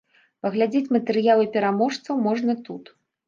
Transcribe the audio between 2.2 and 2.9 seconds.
можна тут.